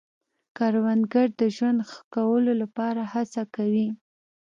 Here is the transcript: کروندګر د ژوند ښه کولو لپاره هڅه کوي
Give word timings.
کروندګر 0.57 1.27
د 1.41 1.43
ژوند 1.55 1.79
ښه 1.89 2.01
کولو 2.15 2.51
لپاره 2.61 3.01
هڅه 3.13 3.41
کوي 3.55 3.87